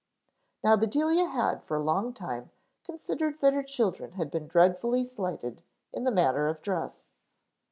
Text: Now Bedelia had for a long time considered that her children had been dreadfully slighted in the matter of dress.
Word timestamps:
Now 0.63 0.75
Bedelia 0.77 1.27
had 1.27 1.61
for 1.63 1.77
a 1.77 1.83
long 1.83 2.11
time 2.11 2.49
considered 2.83 3.39
that 3.39 3.53
her 3.53 3.61
children 3.61 4.13
had 4.13 4.31
been 4.31 4.47
dreadfully 4.47 5.03
slighted 5.03 5.61
in 5.93 6.05
the 6.05 6.11
matter 6.11 6.47
of 6.47 6.59
dress. 6.63 7.03